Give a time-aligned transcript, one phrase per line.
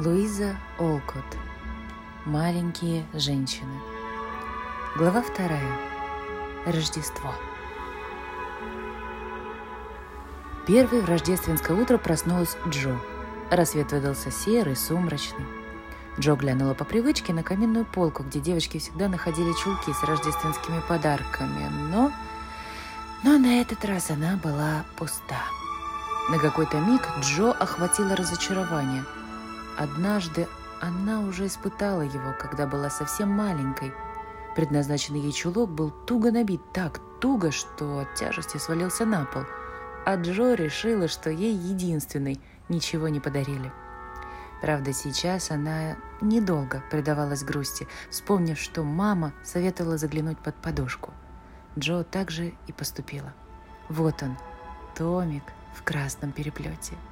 [0.00, 1.24] Луиза Олкот.
[2.24, 3.80] Маленькие женщины.
[4.94, 5.76] Глава вторая.
[6.66, 7.34] Рождество.
[10.68, 12.96] Первый в рождественское утро проснулась Джо.
[13.50, 15.46] Рассвет выдался серый, сумрачный.
[16.16, 21.68] Джо глянула по привычке на каминную полку, где девочки всегда находили чулки с рождественскими подарками,
[21.90, 22.12] но...
[23.24, 25.42] Но на этот раз она была пуста.
[26.30, 29.04] На какой-то миг Джо охватило разочарование–
[29.78, 30.48] Однажды
[30.80, 33.92] она уже испытала его, когда была совсем маленькой.
[34.56, 39.44] Предназначенный ей чулок был туго набит, так туго, что от тяжести свалился на пол.
[40.04, 43.72] А Джо решила, что ей единственной ничего не подарили.
[44.60, 51.12] Правда, сейчас она недолго предавалась грусти, вспомнив, что мама советовала заглянуть под подушку.
[51.78, 53.32] Джо также и поступила.
[53.88, 54.36] Вот он,
[54.96, 56.94] томик в красном переплете–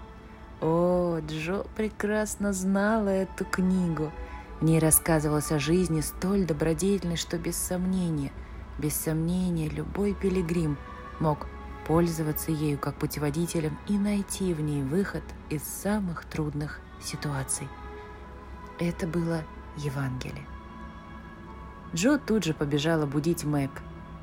[0.60, 4.10] о, Джо прекрасно знала эту книгу.
[4.60, 8.32] В ней рассказывалось о жизни столь добродетельной, что без сомнения,
[8.78, 10.78] без сомнения любой пилигрим
[11.20, 11.46] мог
[11.86, 17.68] пользоваться ею как путеводителем и найти в ней выход из самых трудных ситуаций.
[18.78, 19.42] Это было
[19.76, 20.46] Евангелие.
[21.94, 23.70] Джо тут же побежала будить Мэг.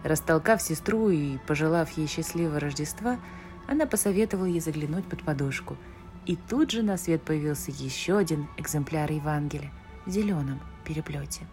[0.03, 3.19] Растолкав сестру и пожелав ей счастливого Рождества,
[3.67, 5.77] она посоветовала ей заглянуть под подушку–
[6.25, 9.71] и тут же на свет появился еще один экземпляр Евангелия
[10.05, 11.47] в зеленом переплете.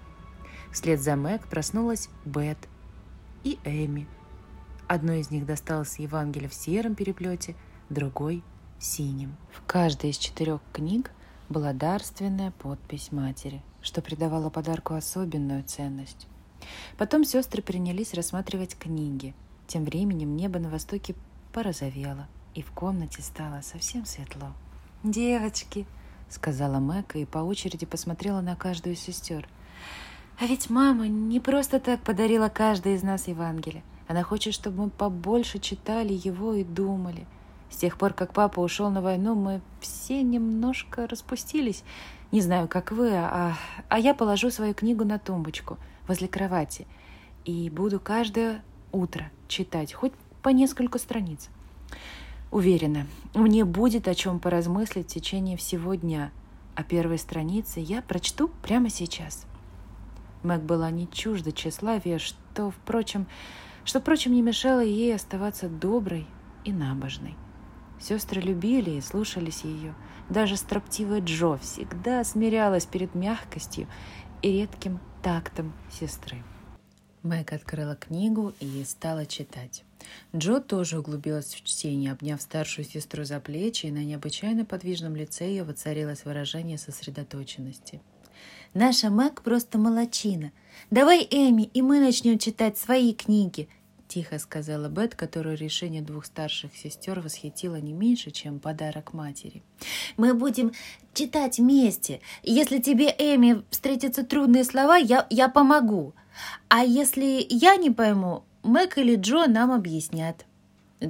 [0.72, 2.58] Вслед за Мэг проснулась Бет
[3.42, 4.06] и Эми.
[4.86, 7.56] Одной из них досталось Евангелие в сером переплете,
[7.88, 8.42] другой–
[8.78, 9.36] в синем.
[9.52, 11.10] В каждой из четырех книг
[11.48, 16.26] была дарственная подпись матери, что придавало подарку особенную ценность.
[16.96, 19.34] Потом сестры принялись рассматривать книги.
[19.66, 21.14] Тем временем небо на востоке
[21.52, 24.53] порозовело– и в комнате стало совсем светло.
[25.03, 25.87] «Девочки»,—
[26.29, 29.48] сказала Мэка и по очереди посмотрела на каждую из сестер.
[30.39, 33.83] «А ведь мама не просто так подарила каждой из нас Евангелие.
[34.09, 37.27] Она хочет, чтобы мы побольше читали его и думали.
[37.71, 41.84] С тех пор, как папа ушел на войну, мы все немножко распустились.
[42.33, 43.56] Не знаю, как вы, а,
[43.89, 45.78] а я положу свою книгу на тумбочку
[46.09, 46.87] возле кровати
[47.44, 48.62] и буду каждое
[48.93, 50.12] утро читать, хоть
[50.43, 51.49] по несколько страниц.
[52.50, 56.33] Уверена, мне будет о чем поразмыслить в течение всего дня,
[56.75, 59.47] а первые страницы я прочту прямо сейчас.
[60.43, 63.27] Мэг была не чужда тщеславия, что, впрочем,
[63.84, 66.27] что, впрочем, не мешало ей оставаться доброй
[66.65, 67.37] и набожной.
[68.00, 69.94] Сестры любили и слушались ее.
[70.28, 73.87] Даже строптивая Джо всегда смирялась перед мягкостью
[74.43, 76.43] и редким тактом сестры.
[77.22, 79.84] Мэг открыла книгу и стала читать.
[80.34, 85.47] Джо тоже углубилась в чтение, обняв старшую сестру за плечи, и на необычайно подвижном лице
[85.49, 88.00] ее воцарилось выражение сосредоточенности.
[88.72, 90.53] «Наша Мэг просто молочина.
[90.91, 93.69] Давай, Эми, и мы начнем читать свои книги»,—
[94.09, 99.65] тихо сказала Бет, которую решение двух старших сестер восхитило не меньше, чем подарок матери.
[100.16, 100.71] «Мы будем
[101.15, 102.21] читать вместе.
[102.44, 106.15] Если тебе, Эми, встретятся трудные слова, я, я помогу.
[106.69, 110.47] А если я не пойму, Мэг или Джо нам объяснят.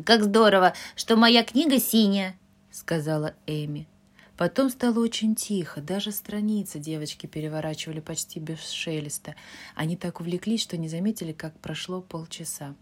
[0.05, 2.37] «Как здорово, что моя книга синяя»,—
[2.71, 3.89] сказала Эми.
[4.37, 9.35] Потом стало очень тихо, даже страницы девочки переворачивали почти без шелеста.
[9.75, 12.75] Они так увлеклись, что не заметили, как прошло полчаса.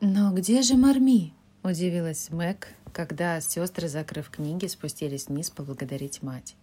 [0.00, 6.56] «Но где же Марми?»— удивилась Мэг, когда сестры, закрыв книги, спустились вниз поблагодарить мать.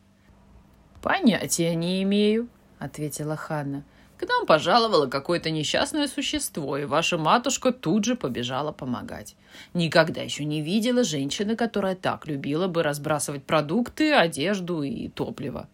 [1.02, 2.50] «Понятия не имею»,—
[2.80, 3.84] ответила Ханна.
[4.19, 9.38] К нам пожаловало какое-то несчастное существо, и ваша матушка тут же побежала помогать.
[9.74, 15.69] Никогда еще не видела женщины, которая так любила бы разбрасывать продукты, одежду и топливо.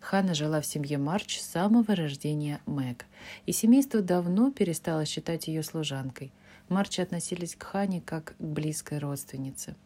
[0.00, 3.06] Ханна жила в семье Марч с самого рождения Мэг,
[3.46, 6.32] и семейство давно перестало считать ее служанкой.
[6.68, 9.76] Марчи относились к Хане как к близкой родственнице.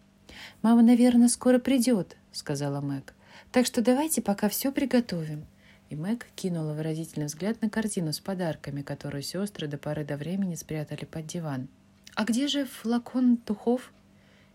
[0.62, 3.12] «Мама, наверное, скоро придет»,— сказала Мэг.
[3.52, 5.44] «Так что давайте пока все приготовим».
[5.90, 10.54] И Мэг кинула выразительный взгляд на корзину с подарками, которую сестры до поры до времени
[10.54, 11.68] спрятали под диван.
[12.14, 13.90] «А где же флакон духов?»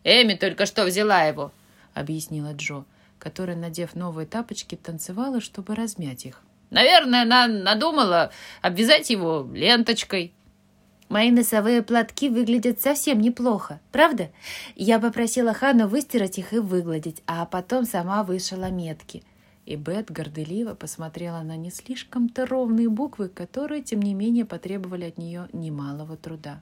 [0.03, 1.51] «Эми только что взяла его»,—
[1.95, 2.85] объяснила Джо,
[3.17, 6.41] которая, надев новые тапочки, танцевала, чтобы размять их.
[6.69, 8.31] «Наверное, она надумала
[8.61, 10.33] обвязать его ленточкой».
[11.09, 14.29] Мои носовые платки выглядят совсем неплохо, правда?
[14.75, 19.23] Я попросила Хану выстирать их и выгладить, а потом сама вышила метки—
[19.65, 25.17] и Бет горделиво посмотрела на не слишком-то ровные буквы, которые, тем не менее, потребовали от
[25.17, 26.61] нее немалого труда.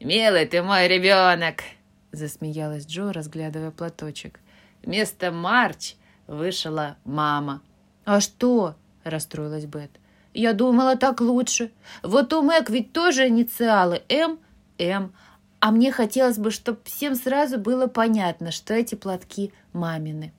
[0.00, 1.62] «Милый ты мой ребенок!»—
[2.12, 4.40] засмеялась Джо, разглядывая платочек.
[4.82, 5.94] «Вместо Марч
[6.26, 7.62] вышла мама.
[8.04, 9.90] «А что?»– расстроилась Бет.
[10.34, 11.70] «Я думала, так лучше.
[12.02, 14.38] Вот у Мэг ведь тоже инициалы М,
[14.78, 15.14] М.
[15.60, 20.32] А мне хотелось бы, чтобы всем сразу было понятно, что эти платки мамины».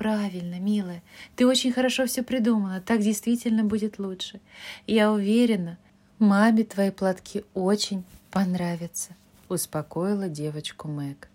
[0.00, 1.02] «Правильно, милая.
[1.36, 2.80] Ты очень хорошо все придумала.
[2.80, 4.40] Так действительно будет лучше.
[4.86, 5.76] Я уверена,
[6.18, 9.10] маме твои платки очень понравятся»,—
[9.50, 11.28] успокоила девочку Мэг.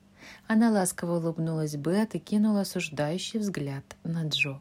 [0.48, 4.60] Она ласково улыбнулась Бет и кинула осуждающий взгляд на Джо.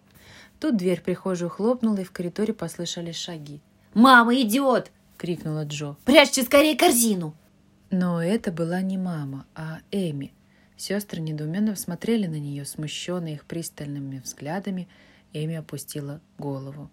[0.60, 3.62] Тут дверь в прихожую хлопнула, и в коридоре послышались шаги.
[3.94, 5.96] «Мама идет!»— крикнула Джо.
[6.04, 7.34] «Прячьте скорее корзину!»
[7.90, 10.34] Но это была не мама, а Эми.
[10.76, 14.88] Сестры недоуменно смотрели на нее, смущенные их пристальными взглядами.
[15.32, 16.90] Эми опустила голову.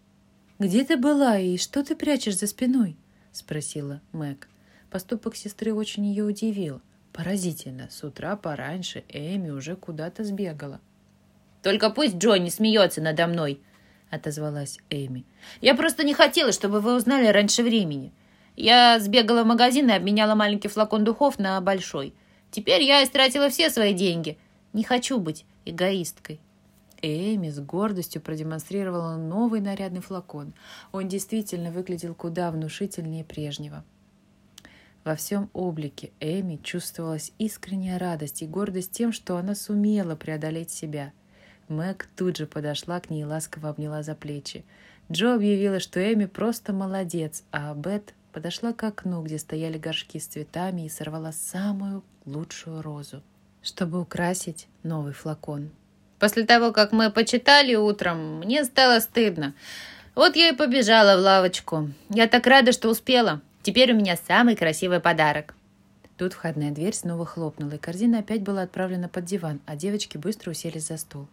[0.59, 2.95] «Где ты была и что ты прячешь за спиной?»—
[3.31, 4.47] спросила Мэг.
[4.89, 6.81] Поступок сестры очень ее удивил.
[7.13, 10.79] Поразительно, с утра пораньше Эми уже куда-то сбегала.
[11.63, 13.61] «Только пусть Джо не смеется надо мной»,—
[14.09, 15.25] отозвалась Эми.
[15.61, 18.11] «Я просто не хотела, чтобы вы узнали раньше времени.
[18.55, 22.13] Я сбегала в магазин и обменяла маленький флакон духов на большой.
[22.51, 24.37] Теперь я истратила все свои деньги.
[24.73, 26.39] Не хочу быть эгоисткой».
[27.01, 30.53] Эми с гордостью продемонстрировала новый нарядный флакон.
[30.91, 33.83] Он действительно выглядел куда внушительнее прежнего.
[35.03, 41.11] Во всем облике Эми чувствовалась искренняя радость и гордость тем, что она сумела преодолеть себя.
[41.69, 44.63] Мэг тут же подошла к ней и ласково обняла за плечи.
[45.11, 50.27] Джо объявила, что Эми просто молодец, а Бет подошла к окну, где стояли горшки с
[50.27, 53.21] цветами, и сорвала самую лучшую розу,
[53.61, 55.69] чтобы украсить новый флакон.
[56.19, 59.53] После того, как мы почитали утром, мне стало стыдно.
[60.13, 61.89] Вот я и побежала в лавочку.
[62.09, 63.41] Я так рада, что успела.
[63.63, 65.55] Теперь у меня самый красивый подарок.
[66.17, 70.51] Тут входная дверь снова хлопнула, и корзина опять была отправлена под диван, а девочки быстро
[70.51, 71.27] уселись за стол.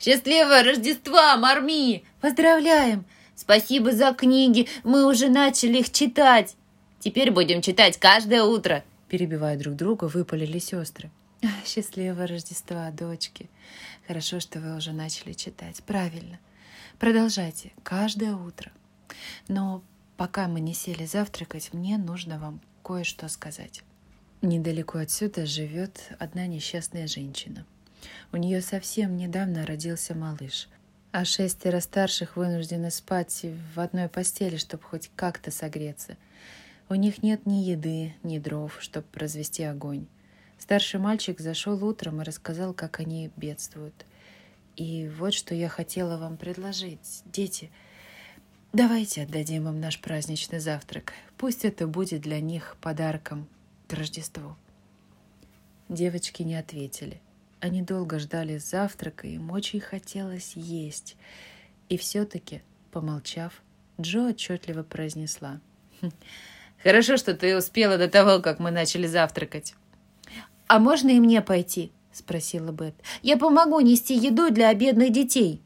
[0.00, 2.02] «Счастливого Рождества, Марми!
[2.20, 3.04] Поздравляем!
[3.36, 6.56] Спасибо за книги, мы уже начали их читать!
[6.98, 11.10] Теперь будем читать каждое утро!» Перебивая друг друга, выпалили сестры.
[11.66, 13.50] «Счастливого Рождества, дочки!
[14.06, 15.82] Хорошо, что вы уже начали читать.
[15.84, 16.38] Правильно.
[16.98, 18.72] Продолжайте каждое утро.
[19.48, 19.82] Но
[20.20, 23.82] Пока мы не сели завтракать, мне нужно вам кое-что сказать.
[24.42, 27.64] Недалеко отсюда живет одна несчастная женщина.
[28.30, 30.68] У нее совсем недавно родился малыш,
[31.10, 36.18] а шестеро старших вынуждены спать в одной постели, чтобы хоть как-то согреться.
[36.90, 40.06] У них нет ни еды, ни дров, чтобы развести огонь.
[40.58, 44.04] Старший мальчик зашел утром и рассказал, как они бедствуют.
[44.76, 47.22] И вот что я хотела вам предложить.
[47.24, 47.70] Дети—
[48.72, 51.12] Давайте отдадим им наш праздничный завтрак.
[51.36, 53.48] Пусть это будет для них подарком
[53.88, 54.56] к Рождеству.
[55.88, 57.20] Девочки не ответили.
[57.58, 61.16] Они долго ждали завтрака, им очень хотелось есть.
[61.88, 62.62] И все-таки,
[62.92, 63.60] помолчав,
[64.00, 65.60] Джо отчетливо произнесла.
[66.82, 69.74] «Хм, «Хорошо, что ты успела до того, как мы начали завтракать».
[70.66, 72.94] «А можно и мне пойти?»— спросила Бет.
[73.22, 75.62] «Я помогу нести еду для бедных детей.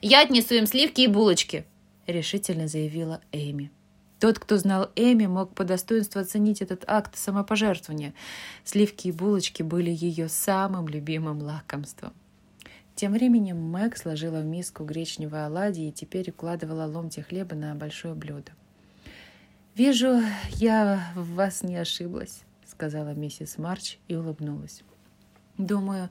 [0.00, 1.64] Я отнесу им сливки и булочки»,
[2.06, 3.70] решительно заявила Эми.
[4.18, 8.12] Тот, кто знал Эми, мог по достоинству оценить этот акт самопожертвования.
[8.64, 12.12] Сливки и булочки были ее самым любимым лакомством.
[12.94, 18.14] Тем временем Мэг сложила в миску гречневые оладьи и теперь укладывала ломти хлеба на большое
[18.14, 18.52] блюдо.
[19.76, 20.20] «Вижу,
[20.56, 24.82] я в вас не ошиблась»,— сказала миссис Марч и улыбнулась.
[25.58, 26.10] «Думаю,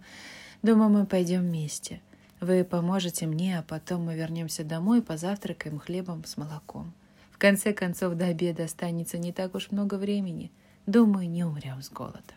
[0.63, 2.01] думаю, мы пойдем вместе.
[2.39, 6.93] Вы поможете мне, а потом мы вернемся домой и позавтракаем хлебом с молоком.
[7.31, 10.51] В конце концов, до обеда останется не так уж много времени.
[10.85, 12.33] Думаю, не умрем с голода.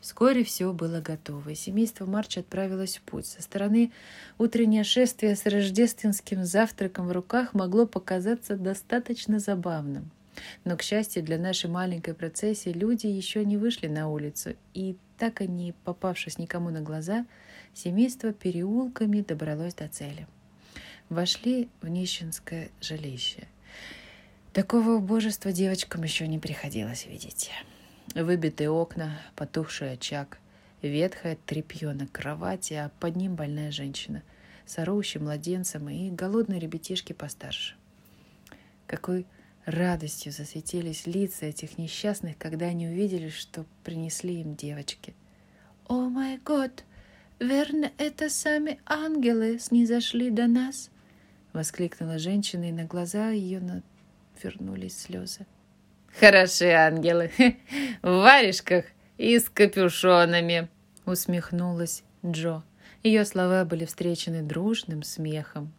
[0.00, 3.26] Вскоре все было готово, и семейство Марч отправилось в путь.
[3.26, 3.92] Со стороны
[4.36, 10.10] утреннее шествие с рождественским завтраком в руках могло показаться достаточно забавным.
[10.64, 15.40] Но, к счастью для нашей маленькой процессии, люди еще не вышли на улицу, и так
[15.40, 17.26] и не попавшись никому на глаза,
[17.72, 20.26] семейство переулками добралось до цели.
[21.08, 23.46] Вошли в нищенское жилище.
[24.52, 27.50] Такого убожества девочкам еще не приходилось видеть.
[28.14, 30.38] Выбитые окна, потухший очаг,
[30.82, 34.22] ветхое тряпье на кровати, а под ним больная женщина
[34.66, 34.78] с
[35.18, 37.74] младенцем и голодные ребятишки постарше.
[38.86, 39.26] Какой
[39.66, 45.14] радостью засветились лица этих несчастных, когда они увидели, что принесли им девочки.
[45.88, 46.84] «О май год!
[47.40, 50.90] Верно, это сами ангелы снизошли до нас!»—
[51.52, 55.46] воскликнула женщина, и на глаза ее навернулись слезы.
[56.18, 57.30] «Хороши ангелы!
[58.02, 58.84] В варежках
[59.18, 60.68] и с капюшонами!»—
[61.06, 62.62] усмехнулась Джо.
[63.02, 65.72] Ее слова были встречены дружным смехом.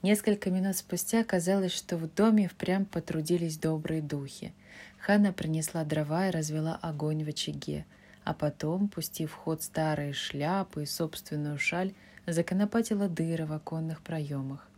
[0.00, 4.52] Несколько минут спустя казалось, что в доме впрямь потрудились добрые духи.
[5.00, 7.84] Ханна принесла дрова и развела огонь в очаге,
[8.22, 11.94] а потом, пустив в ход старые шляпы и собственную шаль,
[12.28, 14.68] законопатила дыры в оконных проемах.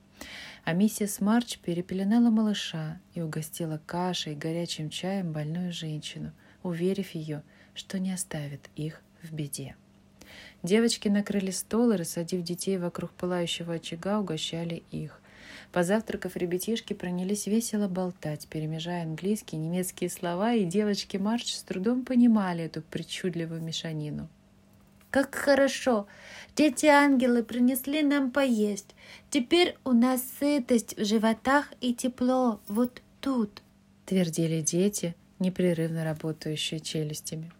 [0.65, 7.43] А миссис Марч перепеленала малыша и угостила кашей и горячим чаем больную женщину, уверив ее,
[7.75, 9.77] что не оставит их в беде.
[10.63, 15.21] Девочки накрыли стол и, рассадив детей вокруг пылающего очага, угощали их.
[15.73, 22.05] Позавтракав, ребятишки пронялись весело болтать, перемежая английские и немецкие слова, и девочки Марч с трудом
[22.05, 24.29] понимали эту причудливую мешанину.
[25.11, 26.07] «Как хорошо!
[26.57, 28.95] Дети-ангелы принесли нам поесть.
[29.29, 33.63] Теперь у нас сытость в животах и тепло вот тут»,—
[34.07, 37.51] твердили дети, непрерывно работающие челюстями.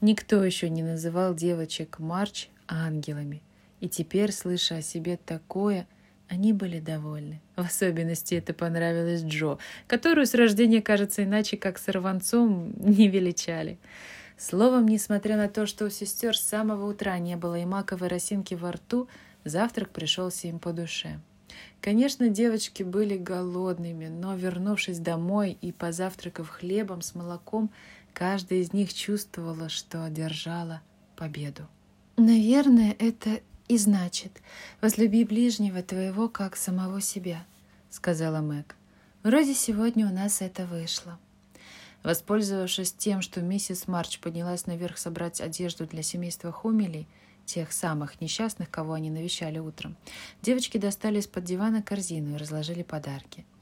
[0.00, 3.42] Никто еще не называл девочек Марч ангелами.
[3.80, 5.86] И теперь, слыша о себе такое,
[6.28, 7.40] они были довольны.
[7.54, 13.78] В особенности это понравилось Джо, которую с рождения, кажется, иначе как сорванцом не величали.
[14.36, 18.54] Словом, несмотря на то, что у сестер с самого утра не было и маковой росинки
[18.54, 19.08] во рту,
[19.44, 21.20] завтрак пришелся им по душе.
[21.80, 27.70] Конечно, девочки были голодными, но, вернувшись домой и позавтракав хлебом с молоком,
[28.18, 30.80] Каждая из них чувствовала, что одержала
[31.16, 31.68] победу.
[32.16, 34.40] «Наверное, это и значит
[34.80, 37.44] «возлюби ближнего твоего, как самого себя»,—
[37.90, 38.74] сказала Мэг.
[39.22, 41.18] «Вроде сегодня у нас это вышло».
[42.04, 47.06] Воспользовавшись тем, что миссис Марч поднялась наверх собрать одежду для семейства Хумелей,
[47.44, 49.94] тех самых несчастных, кого они навещали утром,
[50.40, 53.44] девочки достали из-под дивана корзину и разложили подарки—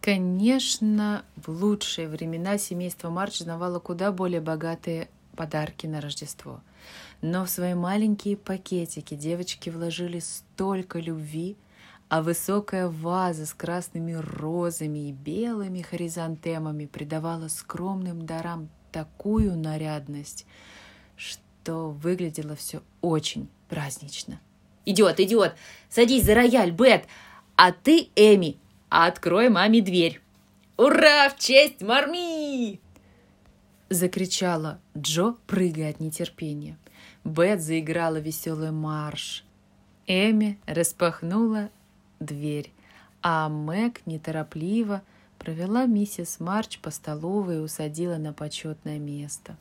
[0.00, 6.62] Конечно, в лучшие времена семейство Марч знавало куда более богатые подарки на Рождество.
[7.20, 11.56] Но в свои маленькие пакетики девочки вложили столько любви,
[12.08, 20.46] а высокая ваза с красными розами и белыми хоризонтемами придавала скромным дарам такую нарядность,
[21.16, 24.40] что выглядело все очень празднично.
[24.86, 25.54] «Идиот, идиот!
[25.90, 27.04] Садись за рояль, Бет!
[27.54, 28.56] А ты, Эми,
[28.90, 30.20] Открой маме дверь.
[30.76, 32.80] Ура, в честь Марми!
[33.88, 36.76] Закричала Джо, прыгая от нетерпения.
[37.22, 39.44] Бет заиграла веселый марш.
[40.08, 41.70] Эми распахнула
[42.18, 42.72] дверь,
[43.22, 45.02] а Мэг неторопливо
[45.38, 49.54] провела миссис Марч по столовой и усадила на почетное место.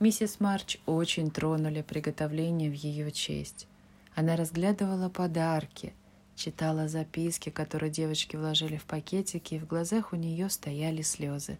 [0.00, 3.66] Миссис Марч очень тронули приготовления в ее честь.
[4.14, 5.92] Она разглядывала подарки–
[6.36, 11.58] читала записки, которые девочки вложили в пакетики, и в глазах у нее стояли слезы.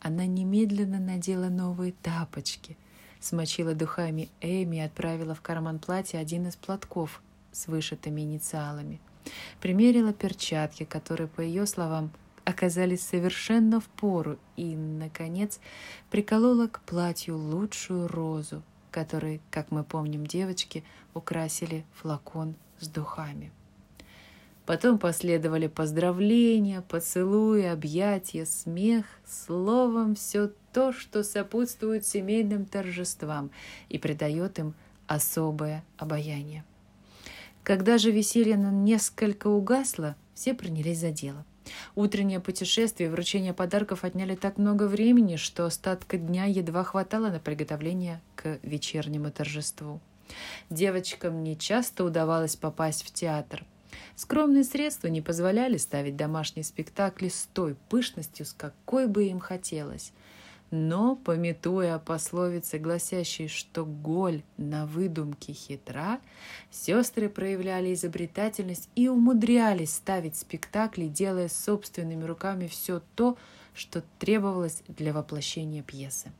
[0.00, 2.76] Она немедленно надела новые тапочки,
[3.20, 7.20] смочила духами Эми и отправила в карман платья один из платков
[7.52, 9.00] с вышитыми инициалами.
[9.60, 12.12] Примерила перчатки, которые, по ее словам,
[12.44, 15.60] оказались совершенно в пору, и, наконец,
[16.10, 23.52] приколола к платью лучшую розу, которой, как мы помним, девочки украсили флакон с духами.
[24.68, 33.50] Потом последовали поздравления, поцелуи, объятия, смех, словом, все то, что сопутствует семейным торжествам
[33.88, 34.74] и придает им
[35.06, 36.66] особое обаяние.
[37.62, 41.46] Когда же веселье несколько угасло, все принялись за дело.
[41.94, 47.40] Утреннее путешествие и вручение подарков отняли так много времени, что остатка дня едва хватало на
[47.40, 50.02] приготовление к вечернему торжеству.
[50.68, 53.64] Девочкам не часто удавалось попасть в театр–
[54.16, 60.12] Скромные средства не позволяли ставить домашние спектакли с той пышностью, с какой бы им хотелось.
[60.70, 66.20] Но, пометуя о пословице, гласящей, что голь на выдумке хитра,
[66.70, 73.38] сестры проявляли изобретательность и умудрялись ставить спектакли, делая собственными руками все то,
[73.72, 76.32] что требовалось для воплощения пьесы.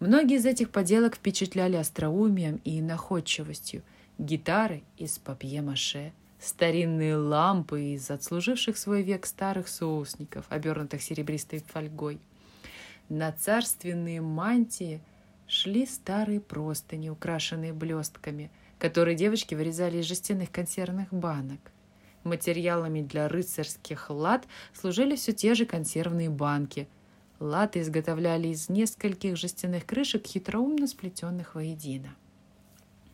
[0.00, 3.82] Многие из этих поделок впечатляли остроумием и находчивостью.
[4.16, 12.20] Гитары из папье-маше– старинные лампы из отслуживших свой век старых соусников, обернутых серебристой фольгой.
[13.08, 15.00] На царственные мантии
[15.46, 21.72] шли старые простыни, украшенные блестками, которые девочки вырезали из жестяных консервных банок.
[22.24, 26.88] Материалами для рыцарских лад служили все те же консервные банки.
[27.40, 32.14] Латы изготовляли из нескольких жестяных крышек, хитроумно сплетенных воедино.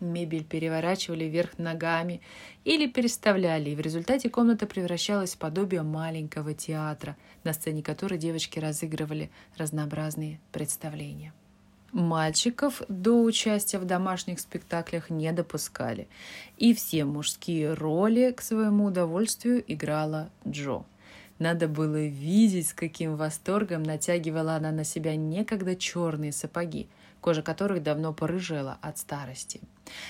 [0.04, 2.20] Мебель переворачивали вверх ногами
[2.64, 8.58] или переставляли, и в результате комната превращалась в подобие маленького театра, на сцене которой девочки
[8.58, 11.32] разыгрывали разнообразные представления.
[11.92, 16.08] Мальчиков до участия в домашних спектаклях не допускали,
[16.56, 20.84] и все мужские роли к своему удовольствию играла Джо.
[21.38, 26.88] Надо было видеть, с каким восторгом натягивала она на себя некогда черные сапоги,
[27.24, 29.62] кожа которых давно порыжела от старости.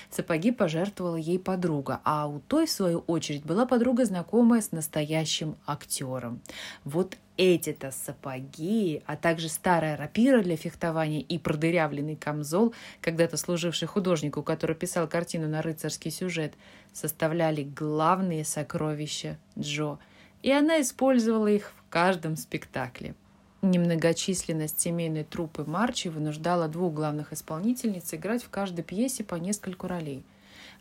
[0.09, 5.55] Сапоги пожертвовала ей подруга, а у той, в свою очередь, была подруга, знакомая с настоящим
[5.65, 6.41] актером.
[6.83, 14.43] Вот эти-то сапоги, а также старая рапира для фехтования и продырявленный камзол, когда-то служивший художнику,
[14.43, 16.53] который писал картину на рыцарский сюжет,
[16.91, 19.99] составляли главные сокровища Джо,
[20.41, 23.15] и она использовала их в каждом спектакле.
[23.61, 30.23] Немногочисленность семейной труппы Марчи вынуждала двух главных исполнительниц играть в каждой пьесе по нескольку ролей.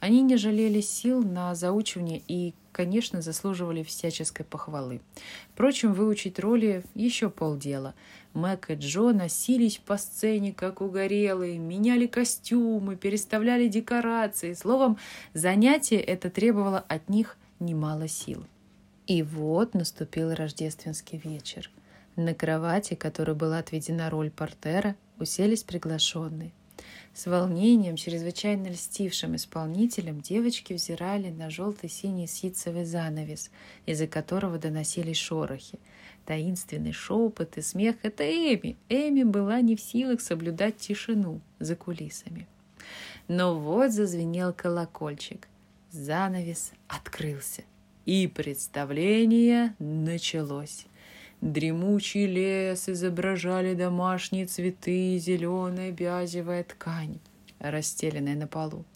[0.01, 5.01] Они не жалели сил на заучивание и, конечно, заслуживали всяческой похвалы.
[5.53, 7.95] Впрочем, выучить роли еще полдела.
[8.35, 14.53] Мэг и Джо носились по сцене, как угорелые, меняли костюмы, переставляли декорации.
[14.53, 14.99] Словом,
[15.33, 18.45] занятие это требовало от них немало сил.
[19.07, 21.71] И вот наступил рождественский вечер–
[22.17, 26.53] на кровати, которой была отведена роль портера, уселись приглашенные.
[27.15, 33.53] С волнением, чрезвычайно льстившим исполнителем, девочки взирали на желто-синий ситцевый занавес,
[33.87, 35.79] из-за которого доносились шорохи.
[36.27, 38.77] Таинственный шепот и смех— это Эми.
[38.89, 42.49] Эми была не в силах соблюдать тишину за кулисами.
[43.29, 45.47] Но вот зазвенел колокольчик.
[45.91, 47.63] Занавес открылся.
[48.07, 50.87] И представление началось.
[51.45, 57.21] Дремучий лес изображали домашние цветы, зеленая бязевая ткань,
[57.59, 58.87] расстеленная на полу.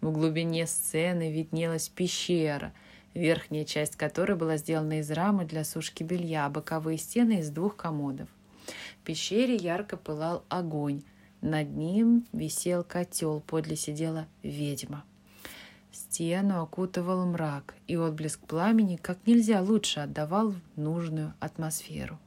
[0.00, 2.72] В глубине сцены виднелась пещера,
[3.14, 7.76] верхняя часть которой была сделана из рамы для сушки белья, а боковые стены из двух
[7.76, 8.28] комодов.
[9.00, 11.04] В пещере ярко пылал огонь.
[11.40, 15.04] Над ним висел котел, подле сидела ведьма.
[15.92, 22.18] Стену окутывал мрак, и отблеск пламени как нельзя лучше отдавал нужную атмосферу.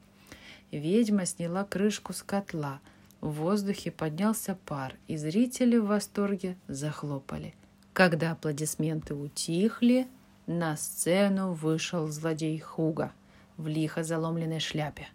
[0.70, 2.80] Ведьма сняла крышку с котла.
[3.20, 7.54] В воздухе поднялся пар, и зрители в восторге захлопали.
[7.92, 10.06] Когда аплодисменты утихли,
[10.46, 13.12] на сцену вышел злодей Хуга
[13.56, 15.08] в лихо заломленной шляпе.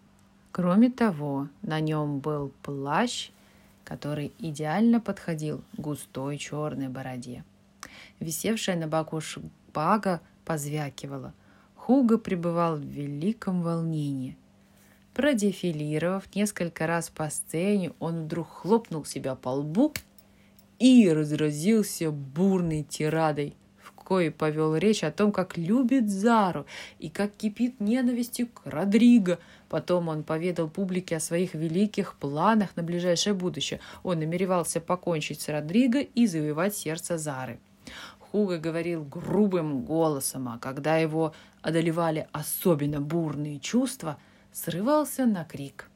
[0.51, 3.29] Кроме того, на нем был плащ,
[3.85, 7.45] который идеально подходил густой черной бороде.
[8.19, 11.33] Висевшая на боку шпага позвякивала.
[11.75, 14.37] Хуга пребывал в великом волнении.
[15.13, 19.93] Продефилировав несколько раз по сцене, он вдруг хлопнул себя по лбу
[20.79, 26.65] и разразился бурной тирадой, в коей повел речь о том, как любит Зару
[26.99, 29.39] и как кипит ненавистью к Родриго.
[29.69, 33.79] Потом он поведал публике о своих великих планах на ближайшее будущее.
[34.03, 37.59] Он намеревался покончить с Родриго и завоевать сердце Зары.
[38.31, 44.17] Хуга говорил грубым голосом, а когда его одолевали особенно бурные чувства,
[44.53, 45.89] срывался на крик.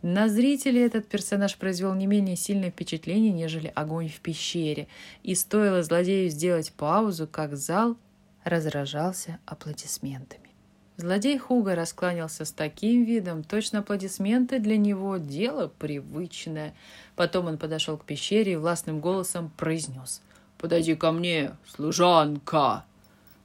[0.00, 4.88] На зрителей этот персонаж произвел не менее сильное впечатление, нежели огонь в пещере,
[5.22, 7.98] и стоило злодею сделать паузу, как зал
[8.44, 10.50] разражался аплодисментами.
[10.96, 16.72] Злодей Хуга раскланялся с таким видом, точно аплодисменты для него– дело привычное.
[17.16, 20.22] Потом он подошел к пещере и властным голосом произнес–
[20.64, 22.86] Подойди ко мне, служанка!»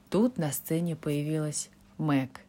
[0.08, 2.40] Тут на сцене появилась Мэг.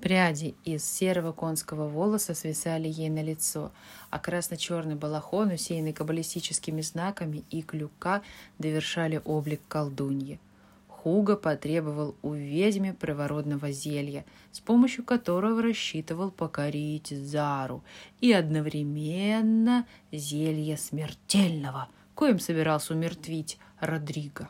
[0.00, 3.70] Пряди из серого конского волоса свисали ей на лицо,
[4.08, 8.22] а красно-черный балахон, усеянный каббалистическими знаками и клюка,
[8.58, 10.40] довершали облик колдуньи.
[10.88, 17.84] Хуга потребовал у ведьмы привородного зелья, с помощью которого рассчитывал покорить Зару,
[18.22, 24.48] и одновременно зелье смертельного, коим собирался умертвить Родриго.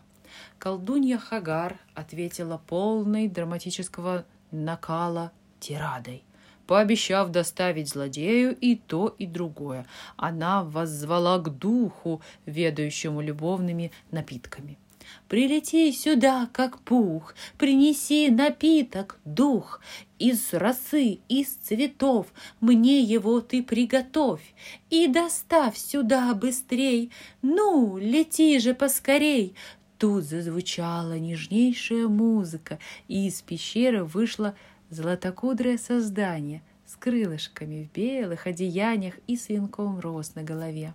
[0.58, 6.24] Колдунья Хагар ответила полной драматического накала тирадой.
[6.66, 9.86] Пообещав доставить злодею и то, и другое,
[10.16, 14.78] она воззвала к духу, ведающему любовными напитками–
[15.29, 19.81] Прилети сюда, как пух, принеси напиток, дух,
[20.18, 24.55] из росы, из цветов, мне его ты приготовь
[24.90, 27.12] и доставь сюда быстрей.
[27.42, 29.55] Ну, лети же поскорей.
[29.99, 34.55] Тут зазвучала нежнейшая музыка, и из пещеры вышло
[34.90, 40.01] золотокудрое создание с крылышками в белых одеяниях и с венком
[40.35, 40.94] на голове.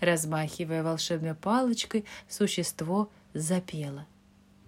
[0.00, 4.06] Размахивая волшебной палочкой, существо– запела.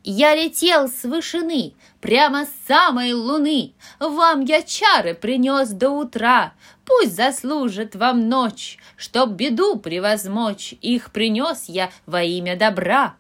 [0.06, 1.72] Я летел с вышины,
[2.02, 3.72] прямо с самой луны.
[3.98, 6.52] Вам я чары принес до утра.
[6.84, 10.74] Пусть заслужит вам ночь, чтоб беду превозмочь.
[10.82, 13.16] Их принес я во имя добра.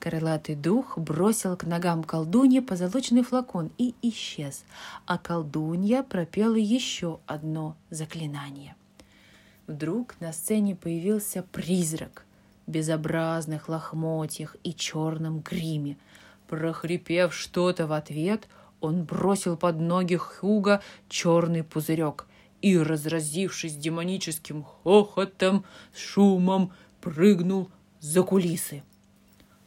[0.00, 4.64] Крылатый дух бросил к ногам колдуньи позолоченный флакон и исчез,
[5.06, 8.74] а колдунья пропела еще одно заклинание.
[9.68, 12.25] Вдруг на сцене появился призрак
[12.66, 15.96] безобразных лохмотьях и черном гриме.
[16.48, 18.48] Прохрипев что-то в ответ,
[18.80, 22.26] он бросил под ноги Хуга черный пузырек
[22.62, 28.82] и, разразившись демоническим хохотом, шумом, прыгнул за кулисы.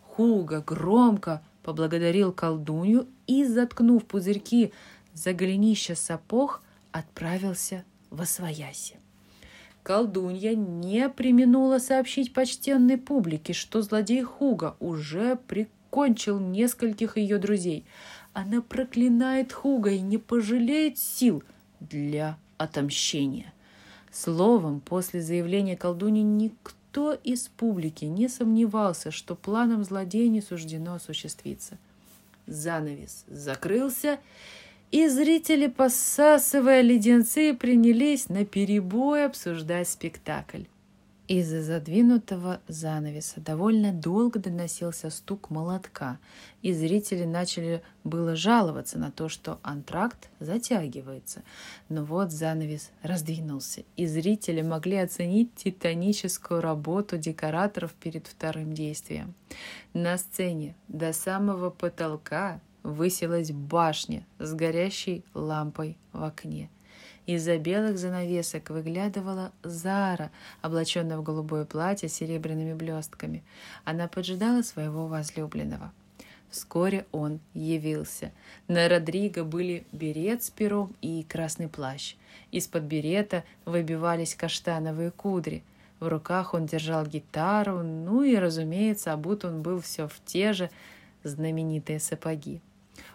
[0.02, 4.74] Хуга громко поблагодарил колдунью и, заткнув пузырьки
[5.14, 8.98] за голенища сапог, отправился во свояси.
[9.84, 17.86] Колдунья не применула сообщить почтенной публике, что злодей Хуга уже прикончил кончил нескольких ее друзей.
[18.34, 21.44] Она проклинает Хуга и не пожалеет сил
[21.80, 23.54] для отомщения.
[24.12, 31.78] Словом, после заявления колдуни никто из публики не сомневался, что планом злодея не суждено осуществиться.
[32.48, 34.20] Занавес закрылся,
[34.92, 40.64] и зрители, посасывая леденцы, принялись на перебой обсуждать спектакль.
[41.30, 46.18] Из-за задвинутого занавеса довольно долго доносился стук молотка,
[46.64, 51.44] и зрители начали было жаловаться на то, что антракт затягивается.
[51.88, 59.36] Но вот занавес раздвинулся, и зрители могли оценить титаническую работу декораторов перед вторым действием.
[59.94, 66.70] На сцене до самого потолка высилась башня с горящей лампой в окне–
[67.30, 70.32] из-за белых занавесок выглядывала Зара,
[70.64, 73.44] облаченная в голубое платье с серебряными блестками.
[73.84, 75.92] Она поджидала своего возлюбленного.
[76.50, 78.32] Вскоре он явился.
[78.68, 82.16] На Родриго были берет с пером и красный плащ.
[82.50, 85.62] Из-под берета выбивались каштановые кудри.
[86.00, 90.72] В руках он держал гитару, ну и, разумеется, обут он был все в те же
[91.22, 92.60] знаменитые сапоги.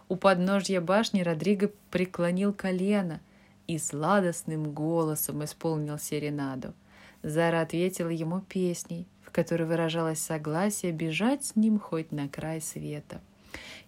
[0.08, 3.20] У подножья башни Родриго преклонил колено–
[3.66, 6.74] и сладостным голосом исполнил серенаду.
[7.22, 13.20] Зара ответила ему песней, в которой выражалось согласие бежать с ним хоть на край света.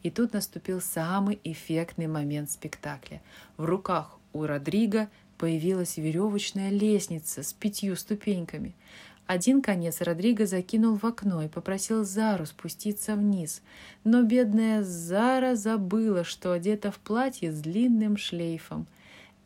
[0.02, 3.20] И тут наступил самый эффектный момент спектакля.
[3.56, 8.74] В руках у Родриго появилась веревочная лестница с пятью ступеньками.
[9.26, 13.62] Один конец Родриго закинул в окно и попросил Зару спуститься вниз.
[14.04, 18.86] Но бедная Зара забыла, что одета в платье с длинным шлейфом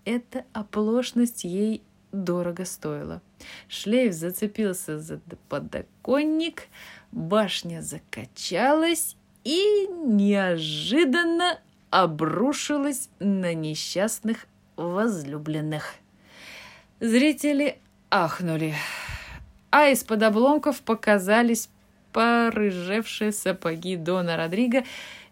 [0.04, 3.22] эта оплошность ей дорого стоила.
[3.68, 6.68] Шлейф зацепился за подоконник,
[7.12, 11.58] башня закачалась и неожиданно
[11.90, 15.94] обрушилась на несчастных возлюбленных.
[17.00, 17.78] Зрители
[18.10, 18.74] ахнули,
[19.70, 21.68] а из-под обломков показались
[22.12, 24.84] порыжевшие сапоги Дона Родриго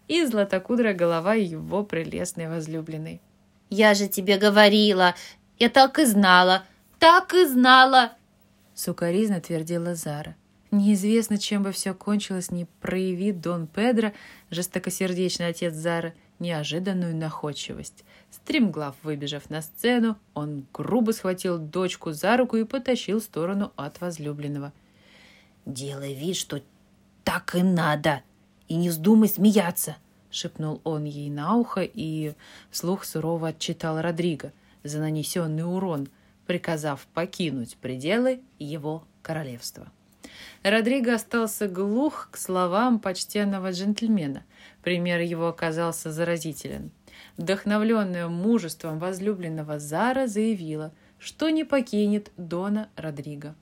[0.07, 3.21] и златокудрая голова его прелестной возлюбленной.
[3.69, 5.15] «Я же тебе говорила!
[5.59, 6.63] Я так и знала!
[6.97, 8.13] Так и знала!»
[8.73, 10.35] Сукаризно твердила Зара.
[10.71, 14.13] Неизвестно, чем бы все кончилось, не прояви Дон Педро,
[14.51, 18.03] жестокосердечный отец Зары, неожиданную находчивость.
[18.31, 24.01] Стремглав выбежав на сцену, он грубо схватил дочку за руку и потащил в сторону от
[24.01, 24.73] возлюбленного.
[25.65, 26.61] «Делай вид, что
[27.23, 28.21] так и надо,
[28.67, 29.97] и не вздумай смеяться!»—
[30.31, 32.33] шепнул он ей на ухо и
[32.71, 36.07] вслух сурово отчитал Родриго за нанесенный урон,
[36.45, 39.91] приказав покинуть пределы его королевства.
[40.63, 44.43] Родриго остался глух к словам почтенного джентльмена.
[44.83, 46.91] Пример его оказался заразителен.
[47.37, 53.55] Вдохновленная мужеством возлюбленного Зара заявила, что не покинет Дона Родриго.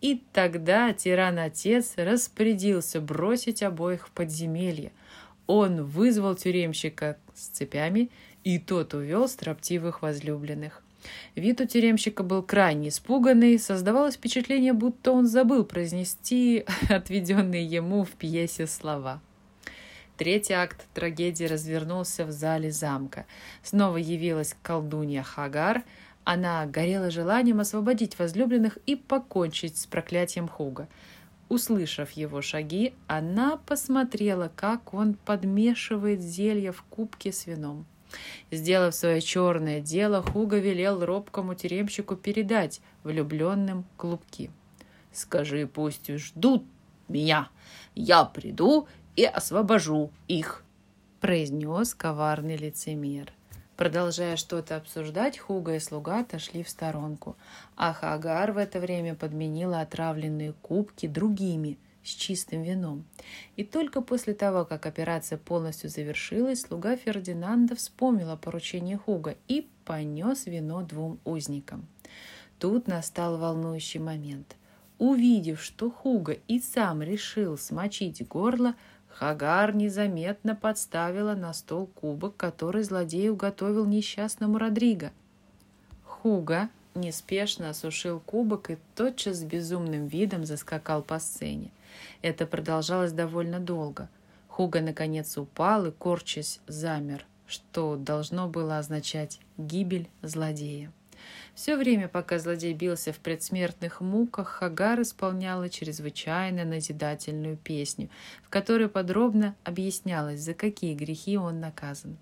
[0.00, 4.92] И тогда тиран-отец распорядился бросить обоих в подземелье,
[5.46, 8.10] он вызвал тюремщика с цепями,
[8.44, 10.81] и тот увел строптивых возлюбленных.
[11.34, 18.10] Вид у тюремщика был крайне испуганный, создавалось впечатление, будто он забыл произнести отведенные ему в
[18.10, 19.20] пьесе слова.
[20.16, 23.26] Третий акт трагедии развернулся в зале замка.
[23.62, 25.82] Снова явилась колдунья Хагар.
[26.24, 30.88] Она горела желанием освободить возлюбленных и покончить с проклятием Хуга.
[31.48, 37.84] Услышав его шаги, она посмотрела, как он подмешивает зелье в кубке с вином.
[38.50, 44.50] Сделав свое черное дело, Хуга велел робкому тюремщику передать влюбленным клубки.
[45.12, 46.64] «Скажи, пусть ждут
[47.08, 47.48] меня.
[47.94, 50.64] Я приду и освобожу их»,—
[51.20, 53.32] произнес коварный лицемер.
[53.76, 57.36] Продолжая что-то обсуждать, Хуга и слуга отошли в сторонку,
[57.74, 63.04] а Хагар в это время подменила отравленные кубки другими с чистым вином.
[63.56, 69.68] И только после того, как операция полностью завершилась, слуга Фердинанда вспомнил о поручении Хуга и
[69.84, 71.86] понес вино двум узникам.
[72.58, 74.56] Тут настал волнующий момент.
[74.98, 78.74] Увидев, что Хуга и сам решил смочить горло,
[79.08, 85.12] Хагар незаметно подставила на стол кубок, который злодей уготовил несчастному Родриго.
[86.04, 91.70] Хуга неспешно осушил кубок и тотчас с безумным видом заскакал по сцене.
[92.22, 94.08] Это продолжалось довольно долго.
[94.48, 100.92] Хуга наконец упал и, корчась, замер, что должно было означать гибель злодея.
[101.54, 108.08] Все время, пока злодей бился в предсмертных муках, Хагар исполняла чрезвычайно назидательную песню,
[108.42, 112.16] в которой подробно объяснялось, за какие грехи он наказан.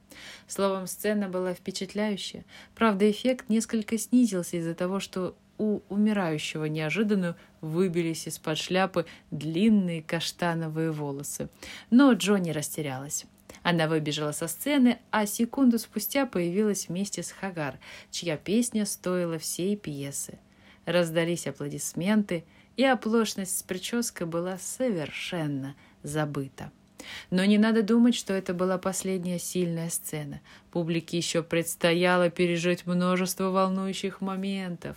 [0.48, 2.44] Словом, сцена была впечатляющая.
[2.74, 10.90] Правда, эффект несколько снизился из-за того, что у умирающего неожиданно выбились из-под шляпы длинные каштановые
[10.90, 11.50] волосы.
[11.90, 13.26] Но Джо не растерялась.
[13.62, 17.78] Она выбежала со сцены, а секунду спустя появилась вместе с Хагар,
[18.10, 20.38] чья песня стоила всей пьесы.
[20.86, 22.44] Раздались аплодисменты,
[22.78, 26.72] и оплошность с прической была совершенно забыта.
[27.30, 30.40] Но не надо думать, что это была последняя сильная сцена.
[30.70, 34.96] Публике еще предстояло пережить множество волнующих моментов.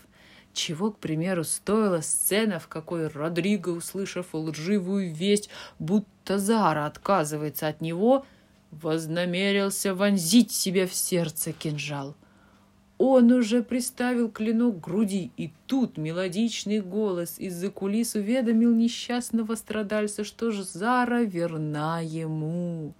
[0.53, 7.81] Чего, к примеру, стоила сцена, в какой Родриго, услышав лживую весть, будто Зара отказывается от
[7.81, 8.25] него,
[8.71, 12.15] вознамерился вонзить себе в сердце кинжал.
[12.99, 20.23] Он уже приставил клинок к груди, и тут мелодичный голос из-за кулис уведомил несчастного страдальца,
[20.23, 22.93] что ж Зара верна ему.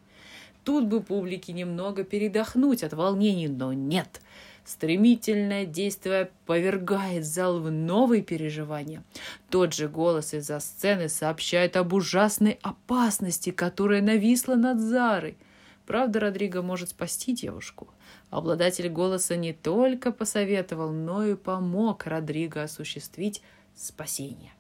[0.64, 4.22] Тут бы публике немного передохнуть от волнений, но нет.
[4.66, 9.04] Стремительное действие повергает зал в новые переживания.
[9.50, 15.38] Тот же голос из-за сцены сообщает об ужасной опасности, которая нависла над Зарой–
[15.86, 17.88] Правда, Родриго может спасти девушку.
[18.30, 23.42] Обладатель голоса не только посоветовал, но и помог Родриго осуществить
[23.76, 24.54] спасение.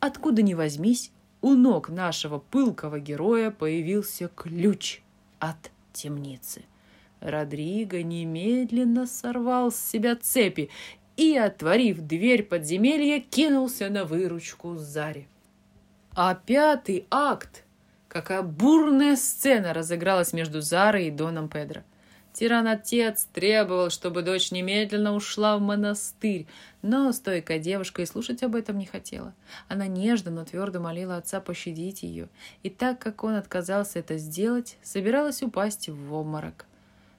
[0.00, 5.02] Откуда ни возьмись, у ног нашего пылкого героя появился ключ
[5.38, 6.64] от темницы.
[7.20, 10.70] Родриго немедленно сорвал с себя цепи
[11.16, 15.26] и, отворив дверь подземелья, кинулся на выручку Заре.
[16.14, 17.64] А пятый акт
[18.08, 21.82] Какая бурная сцена разыгралась между Зарой и Доном Педро.
[22.32, 26.46] Тиран-отец требовал, чтобы дочь немедленно ушла в монастырь,
[26.82, 29.34] но стойкая девушка и слушать об этом не хотела.
[29.68, 32.28] Она нежно, но твердо молила отца пощадить ее,
[32.62, 36.66] и так как он отказался это сделать, собиралась упасть в обморок.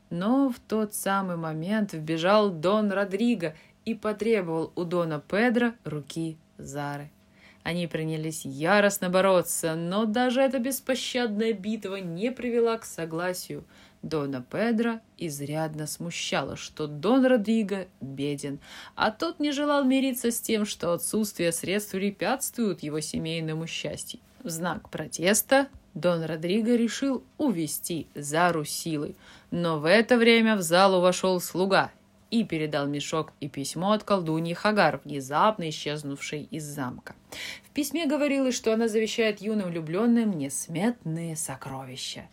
[0.10, 7.12] Но в тот самый момент вбежал Дон Родриго и потребовал у Дона Педро руки Зары.
[7.64, 13.64] Они принялись яростно бороться, но даже эта беспощадная битва не привела к согласию.
[14.02, 18.60] Дона Педро изрядно смущало, что Дон Родриго беден,
[18.96, 24.22] а тот не желал мириться с тем, что отсутствие средств препятствует его семейному счастью.
[24.42, 25.68] В знак протеста
[26.00, 29.16] Дон Родриго решил увести Зару силой,
[29.52, 31.92] но в это время в залу вошел слуга
[32.32, 37.16] и передал мешок и письмо от колдуньи Хагар, внезапно исчезнувшей из замка.
[37.64, 42.28] В письме говорилось, что она завещает юным влюбленным несметные сокровища.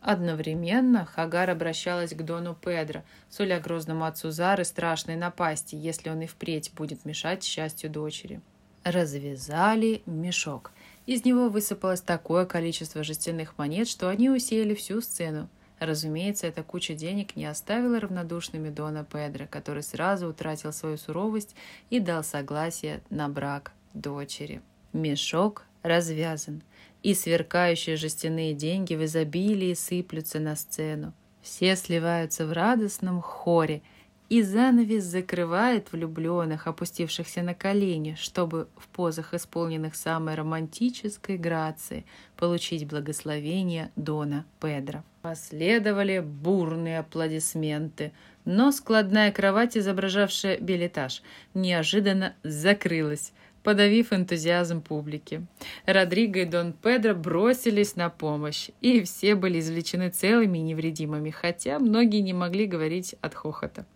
[0.00, 6.26] Одновременно Хагар обращалась к Дону Педро, суля грозному отцу Зары страшной напасти, если он и
[6.26, 8.40] впредь будет мешать счастью дочери.
[8.82, 10.72] Развязали мешок.
[11.06, 15.48] Из него высыпалось такое количество жестяных монет, что они усеяли всю сцену.
[15.78, 21.54] Разумеется, эта куча денег не оставила равнодушными Дона Педро, который сразу утратил свою суровость
[21.90, 24.62] и дал согласие на брак дочери.
[24.92, 26.62] Мешок развязан,
[27.02, 31.12] и сверкающие жестяные деньги в изобилии сыплются на сцену.
[31.42, 33.82] Все сливаются в радостном хоре–
[34.34, 42.04] и занавес закрывает влюбленных, опустившихся на колени, чтобы в позах, исполненных самой романтической грации,
[42.36, 45.04] получить благословение Дона Педро.
[45.22, 48.10] Последовали бурные аплодисменты,
[48.44, 51.22] но складная кровать, изображавшая билетаж,
[51.54, 53.32] неожиданно закрылась,
[53.64, 55.44] подавив энтузиазм публики.
[55.86, 61.78] Родриго и Дон Педро бросились на помощь, и все были извлечены целыми и невредимыми, хотя
[61.80, 63.86] многие не могли говорить от хохота.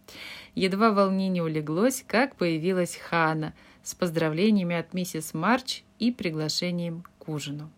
[0.55, 3.55] Едва волнение улеглось, как появилась Хана
[3.85, 7.71] с поздравлениями от миссис Марч и приглашением к ужину.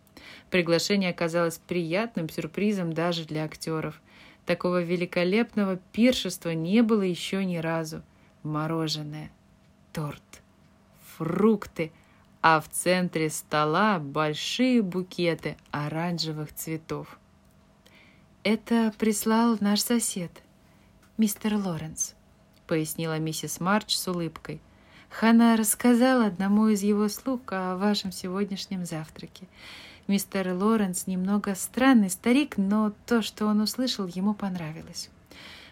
[0.48, 4.00] Приглашение оказалось приятным сюрпризом даже для актеров.
[4.46, 8.02] Такого великолепного пиршества не было еще ни разу.
[8.42, 9.30] Мороженое,
[9.92, 10.39] торт,
[11.20, 11.92] фрукты,
[12.40, 17.18] а в центре стола большие букеты оранжевых цветов.
[18.42, 20.30] «Это прислал наш сосед,
[21.18, 22.14] мистер Лоренс»,—
[22.66, 24.62] пояснила миссис Марч с улыбкой.
[25.10, 29.46] «Хана рассказала одному из его слуг о вашем сегодняшнем завтраке.
[30.06, 35.10] Мистер Лоренс немного странный старик, но то, что он услышал, ему понравилось.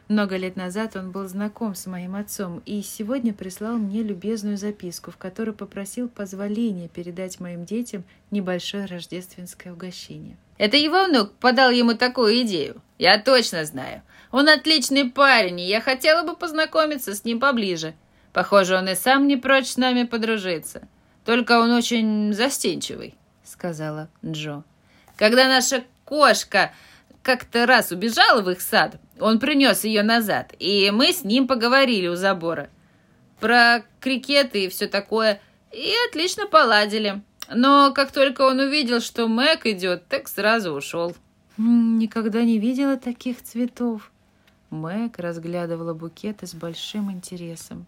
[0.09, 5.11] Много лет назад он был знаком с моим отцом и сегодня прислал мне любезную записку,
[5.11, 10.37] в которой попросил позволения передать моим детям небольшое рождественское угощение.
[10.57, 12.81] Это его внук подал ему такую идею.
[12.99, 14.03] Я точно знаю.
[14.31, 17.95] Он отличный парень, и я хотела бы познакомиться с ним поближе.
[18.33, 20.89] Похоже, он и сам не прочь с нами подружиться.
[21.25, 23.15] Только он очень застенчивый
[23.49, 24.63] сказала Джо.
[25.17, 26.73] «Когда наша кошка
[27.29, 32.09] как-то раз убежала в их сад, он принес ее назад, и мы с ним поговорили
[32.09, 32.71] у забора.
[33.39, 35.39] Про крикеты и все такое,
[35.71, 37.23] и отлично поладили.
[37.55, 41.15] Но как только он увидел, что Мэг идет, так сразу ушел».
[41.59, 44.11] «Никогда не видела таких цветов».
[44.71, 47.87] Мэг разглядывала букеты с большим интересом.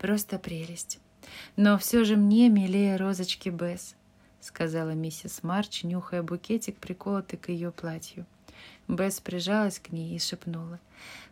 [0.00, 0.98] «Просто прелесть.
[1.54, 3.94] Но все же мне милее розочки Бесс
[4.44, 8.26] сказала миссис Марч, нюхая букетик, приколотый к ее платью.
[8.88, 10.80] Бесс прижалась к ней и шепнула.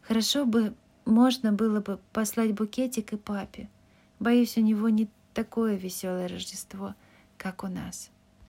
[0.01, 3.68] «Хорошо бы, можно было бы послать букетик и папе.
[4.18, 6.94] Боюсь, у него не такое веселое Рождество,
[7.37, 8.11] как у нас».